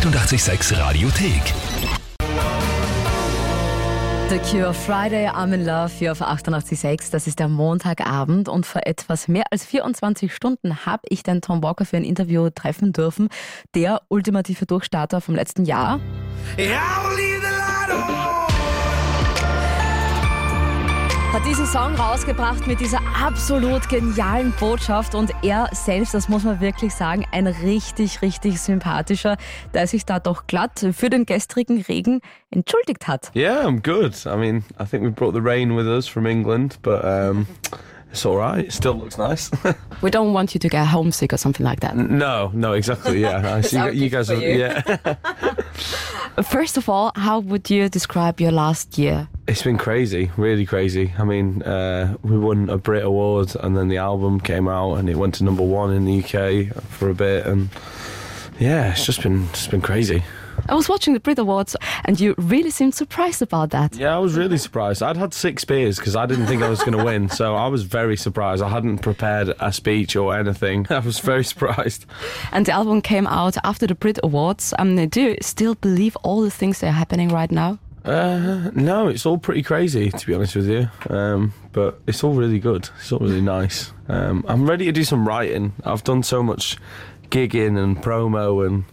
[0.00, 1.42] 886 Radiothek.
[4.30, 7.10] The Cure Friday, I'm in Love hier auf 88.6.
[7.12, 11.62] Das ist der Montagabend und vor etwas mehr als 24 Stunden habe ich den Tom
[11.62, 13.28] Walker für ein Interview treffen dürfen.
[13.74, 16.00] Der ultimative Durchstarter vom letzten Jahr.
[21.32, 26.60] Hat diesen Song rausgebracht mit dieser absolut genialen Botschaft und er selbst, das muss man
[26.60, 29.36] wirklich sagen, ein richtig, richtig sympathischer,
[29.72, 33.30] der sich da doch glatt für den gestrigen Regen entschuldigt hat.
[33.36, 34.26] Yeah, I'm good.
[34.26, 37.46] I mean, I think we brought the rain with us from England, but um,
[38.10, 38.64] it's all right.
[38.64, 39.52] It still looks nice.
[40.02, 41.94] We don't want you to get homesick or something like that.
[41.94, 43.20] no, no, exactly.
[43.20, 44.40] Yeah, I see you, you guys are.
[44.40, 44.82] Yeah,
[46.42, 49.28] First of all, how would you describe your last year?
[49.50, 51.12] it's been crazy, really crazy.
[51.18, 55.10] I mean, uh, we won a Brit Award, and then the album came out, and
[55.10, 57.68] it went to number one in the UK for a bit, and
[58.60, 60.22] yeah, it's just been it's been crazy.
[60.68, 63.96] I was watching the Brit Awards and you really seemed surprised about that.
[63.96, 65.02] Yeah, I was really surprised.
[65.02, 67.68] I'd had six beers because I didn't think I was going to win, so I
[67.68, 68.62] was very surprised.
[68.62, 70.86] I hadn't prepared a speech or anything.
[70.90, 72.06] I was very surprised.
[72.52, 74.74] And the album came out after the Brit Awards.
[74.78, 77.78] Um, do you still believe all the things that are happening right now?
[78.04, 80.88] Uh, no, it's all pretty crazy to be honest with you.
[81.10, 82.88] Um, but it's all really good.
[82.98, 83.92] It's all really nice.
[84.08, 85.74] Um, I'm ready to do some writing.
[85.84, 86.78] I've done so much
[87.30, 88.84] gigging and promo, and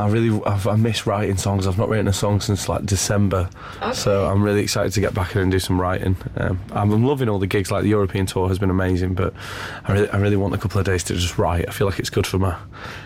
[0.00, 1.66] I really I've, I miss writing songs.
[1.66, 3.48] I've not written a song since like December,
[3.92, 6.16] so I'm really excited to get back in and do some writing.
[6.36, 7.70] Um, I'm loving all the gigs.
[7.70, 9.34] Like the European tour has been amazing, but
[9.84, 11.68] I really I really want a couple of days to just write.
[11.68, 12.56] I feel like it's good for my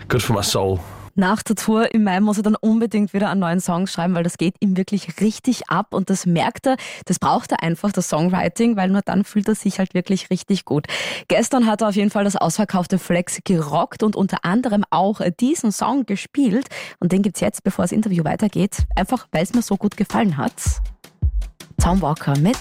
[0.07, 0.79] good for my soul.
[1.17, 4.23] Nach der Tour im Mai muss er dann unbedingt wieder einen neuen Song schreiben, weil
[4.23, 8.09] das geht ihm wirklich richtig ab und das merkt er, das braucht er einfach, das
[8.09, 10.87] Songwriting, weil nur dann fühlt er sich halt wirklich richtig gut.
[11.29, 15.71] Gestern hat er auf jeden Fall das ausverkaufte Flex gerockt und unter anderem auch diesen
[15.71, 16.67] Song gespielt
[16.99, 20.35] und den gibt's jetzt, bevor das Interview weitergeht, einfach weil es mir so gut gefallen
[20.35, 20.51] hat.
[21.81, 22.57] Tom Walker mit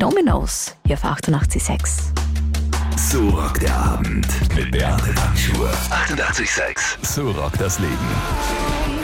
[0.00, 2.12] Dominoes hier auf 88.6.
[2.96, 4.26] So rockt der Abend
[4.56, 4.87] mit Beate
[5.58, 5.70] Panschur.
[5.90, 6.76] 886.
[7.02, 8.97] So rockt das Leben.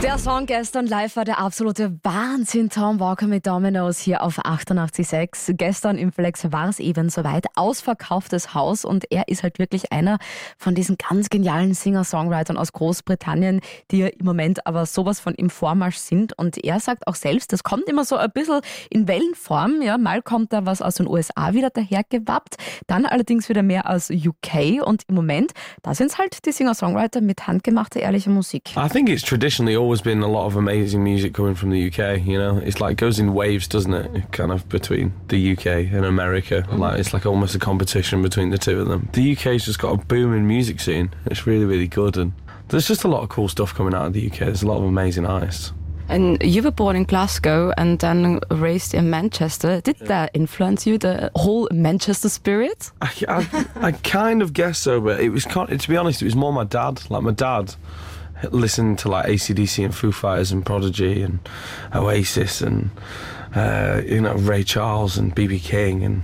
[0.00, 2.70] Der Song gestern live war der absolute Wahnsinn.
[2.70, 5.54] Tom Walker mit Dominoes hier auf 88.6.
[5.54, 7.46] Gestern im Flex war es eben soweit.
[7.56, 10.18] Ausverkauftes Haus und er ist halt wirklich einer
[10.56, 13.60] von diesen ganz genialen Singer-Songwritern aus Großbritannien,
[13.90, 16.32] die ja im Moment aber sowas von im Vormarsch sind.
[16.38, 18.60] Und er sagt auch selbst, das kommt immer so ein bisschen
[18.90, 19.82] in Wellenform.
[19.82, 22.54] Ja, mal kommt da was aus den USA wieder dahergewappt,
[22.86, 25.50] dann allerdings wieder mehr aus UK und im Moment,
[25.82, 28.76] da sind es halt die Singer-Songwriter mit handgemachter, ehrlicher Musik.
[28.76, 32.20] I think it's traditionally always been a lot of amazing music coming from the UK.
[32.22, 34.32] You know, it's like goes in waves, doesn't it?
[34.32, 36.66] Kind of between the UK and America.
[36.70, 39.08] Like it's like almost a competition between the two of them.
[39.14, 41.10] The UK's just got a booming music scene.
[41.24, 42.34] It's really, really good, and
[42.68, 44.40] there's just a lot of cool stuff coming out of the UK.
[44.40, 45.72] There's a lot of amazing artists.
[46.10, 49.80] And you were born in Glasgow and then raised in Manchester.
[49.80, 52.90] Did that influence you, the whole Manchester spirit?
[53.00, 56.26] I, I, I kind of guess so, but it was kind to be honest, it
[56.26, 57.10] was more my dad.
[57.10, 57.74] Like my dad
[58.50, 61.38] listened to like ACDC and Foo Fighters and Prodigy and
[61.94, 62.90] Oasis and
[63.54, 66.22] uh, you know Ray Charles and BB King and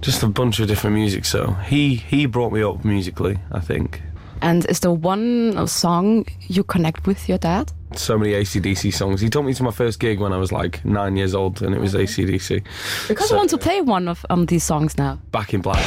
[0.00, 1.24] just a bunch of different music.
[1.24, 3.38] So he he brought me up musically.
[3.52, 4.00] I think
[4.40, 7.72] And is there one song you connect with your dad?
[7.96, 9.20] so many ACDC songs.
[9.22, 11.74] He took me to my first gig when I was like nine years old, and
[11.74, 12.62] it was ACDC.
[13.08, 15.18] Because So- I want to play one of um, these songs now.
[15.32, 15.82] Back in Black.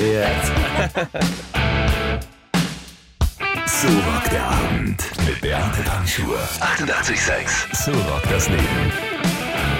[0.00, 1.06] Yeah.
[3.80, 6.36] So rockt der Abend mit Beate Panschur.
[6.58, 7.46] 886.
[7.84, 8.92] So rockt das Leben.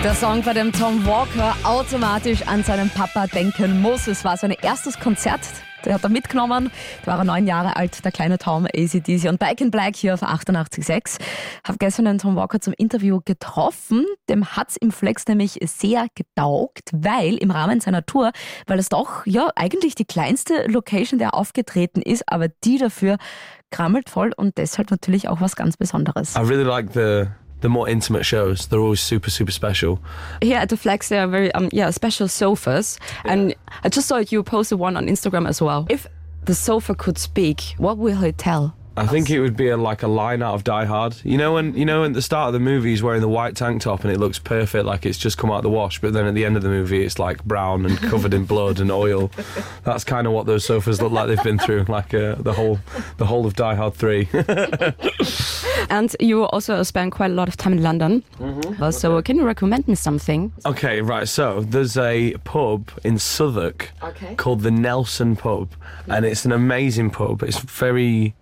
[0.05, 4.07] Der Song, bei dem Tom Walker automatisch an seinen Papa denken muss.
[4.07, 5.41] Es war sein erstes Konzert.
[5.85, 6.71] Der hat er mitgenommen.
[7.05, 9.29] Da war er neun Jahre alt, der kleine Tom ACDC.
[9.29, 11.19] Und Back in Black hier auf 88.6.
[11.67, 14.07] Habe gestern den Tom Walker zum Interview getroffen.
[14.29, 18.31] Dem hat's im Flex nämlich sehr getaugt, weil im Rahmen seiner Tour,
[18.69, 23.17] weil es doch ja eigentlich die kleinste Location, der aufgetreten ist, aber die dafür
[23.73, 26.37] krammelt voll und deshalb natürlich auch was ganz Besonderes.
[26.37, 27.27] I really like the
[27.61, 28.67] the more intimate shows.
[28.67, 30.01] They're always super super special.
[30.43, 34.19] Here at the Flex, there are very um yeah special sofas, and I just saw
[34.19, 35.87] you posted one on Instagram as well.
[35.89, 36.07] If
[36.45, 38.78] the sofa could speak, what will it tell?
[38.99, 41.17] I think it would be a, like a line out of Die Hard.
[41.25, 43.57] You know when you know at the start of the movie he's wearing the white
[43.57, 46.01] tank top and it looks perfect, like it's just come out of the wash.
[46.01, 48.81] But then at the end of the movie it's like brown and covered in blood
[48.81, 49.31] and oil.
[49.85, 52.79] That's kind of what those sofas look like they've been through, like uh, the whole
[53.19, 54.29] the whole of Die Hard Three.
[55.91, 58.23] And you also spend quite a lot of time in London.
[58.81, 60.53] Uh, So can you recommend me something?
[60.67, 61.29] okay, right.
[61.29, 64.35] So there's a pub in Southwark Okay.
[64.35, 65.69] called the Nelson Pub,
[66.07, 67.43] and it's an amazing pub.
[67.43, 68.35] It's very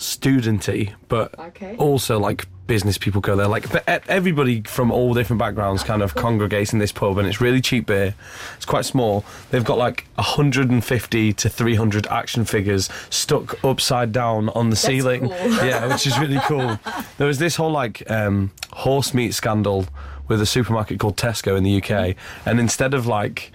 [0.00, 1.76] studenty, but Okay.
[1.76, 3.48] also like business people go there.
[3.48, 7.40] Like but everybody from all different backgrounds kind of congregates in this pub, and it's
[7.40, 8.14] really cheap beer.
[8.56, 9.24] It's quite small.
[9.50, 15.28] They've got like 150 to 300 action figures stuck upside down on the ceiling.
[15.28, 15.30] cool.
[15.70, 16.78] Yeah, which is really cool.
[17.18, 19.86] There was this whole like um, horse meat scandal
[20.28, 22.14] with a supermarket called Tesco in the UK,
[22.46, 23.52] and instead of like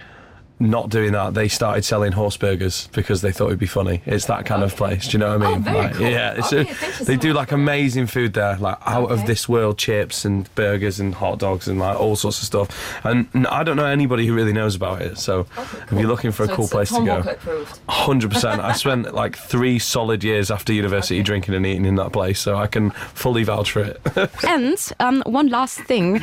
[0.58, 4.00] not doing that, they started selling horse burgers because they thought it'd be funny.
[4.06, 5.06] It's that kind of place.
[5.08, 5.58] Do you know what I mean?
[5.58, 6.06] Oh, very like, cool.
[6.08, 9.26] Yeah, it's Okay, a- they so do much like amazing food there, like out of
[9.26, 13.00] this world chips and burgers and hot dogs and like all sorts of stuff.
[13.04, 15.18] And n- I don't know anybody who really knows about it.
[15.18, 18.62] So if you're looking for a cool place to go, hundred percent.
[18.62, 22.56] I spent like three solid years after university drinking and eating in that place, so
[22.56, 24.00] I can fully vouch for it.
[24.46, 26.20] And um, one last thing.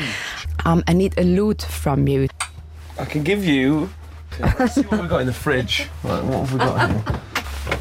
[0.65, 2.29] Um, I need a loot from you.
[2.97, 3.89] I can give you.
[4.39, 5.87] Let's see what we've got in the fridge.
[6.03, 6.99] Right, what have we got here?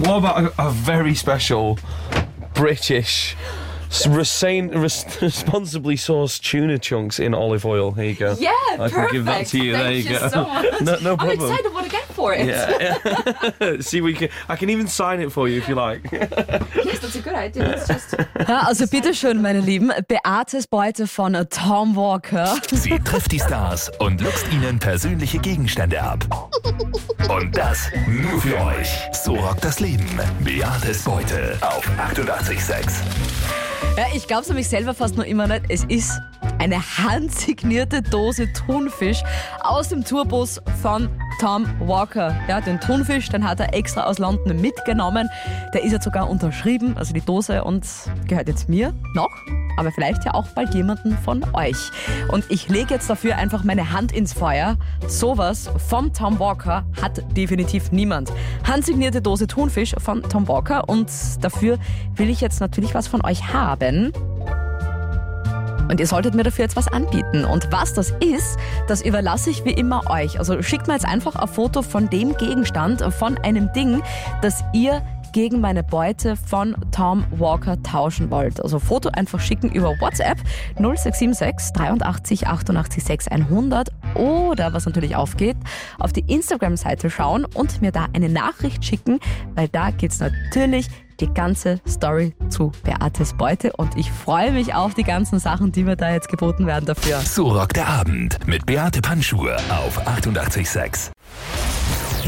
[0.08, 1.78] What about a, a very special
[2.54, 3.36] British,
[4.06, 7.92] resain, res, responsibly sourced tuna chunks in olive oil?
[7.92, 8.36] Here you go.
[8.38, 9.72] Yeah, I can give that to you.
[9.72, 10.28] there you, go.
[10.80, 11.72] no, no problem.
[11.72, 12.46] what to get for it.
[12.46, 12.98] Yeah,
[13.60, 13.76] yeah.
[13.80, 14.28] see, we can.
[14.48, 16.10] I can even sign it for you if you like.
[16.10, 17.68] Yes, that's a good idea.
[17.68, 18.16] Let's just...
[18.48, 19.92] Ja, also bitteschön, meine Lieben.
[20.08, 22.56] Beates Beute von Tom Walker.
[22.70, 26.50] Sie trifft die Stars und luchst ihnen persönliche Gegenstände ab.
[27.28, 28.88] Und das nur für euch.
[29.12, 30.06] So rockt das Leben.
[30.40, 33.02] Beates Beute auf 886.
[33.96, 35.64] Ja, ich glaube es nämlich selber fast noch immer nicht.
[35.68, 36.12] Es ist
[36.62, 39.20] eine handsignierte Dose Thunfisch
[39.64, 41.08] aus dem Tourbus von
[41.40, 42.36] Tom Walker.
[42.46, 45.28] Ja, den Thunfisch, den hat er extra aus London mitgenommen.
[45.74, 47.84] Der ist jetzt sogar unterschrieben, also die Dose, und
[48.28, 49.30] gehört jetzt mir noch,
[49.76, 51.90] aber vielleicht ja auch bald jemanden von euch.
[52.28, 54.76] Und ich lege jetzt dafür einfach meine Hand ins Feuer.
[55.08, 58.32] Sowas vom Tom Walker hat definitiv niemand.
[58.68, 61.10] Handsignierte Dose Thunfisch von Tom Walker und
[61.40, 61.78] dafür
[62.14, 64.12] will ich jetzt natürlich was von euch haben.
[65.92, 67.44] Und ihr solltet mir dafür jetzt was anbieten.
[67.44, 68.56] Und was das ist,
[68.88, 70.38] das überlasse ich wie immer euch.
[70.38, 74.02] Also schickt mir jetzt einfach ein Foto von dem Gegenstand, von einem Ding,
[74.40, 75.02] das ihr
[75.32, 78.62] gegen meine Beute von Tom Walker tauschen wollt.
[78.62, 80.38] Also Foto einfach schicken über WhatsApp
[80.76, 85.58] 0676 83 88 6100 oder was natürlich aufgeht,
[85.98, 89.20] auf die Instagram-Seite schauen und mir da eine Nachricht schicken,
[89.54, 90.88] weil da geht's natürlich
[91.22, 95.84] die ganze Story zu Beates Beute und ich freue mich auf die ganzen Sachen, die
[95.84, 97.20] mir da jetzt geboten werden dafür.
[97.20, 101.12] So rockt der Abend mit Beate Panschur auf 886.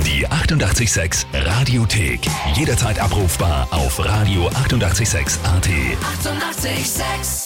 [0.07, 2.21] Die 886 Radiothek.
[2.55, 5.45] Jederzeit abrufbar auf radio886.at.
[5.45, 5.45] 886!
[5.45, 7.44] 886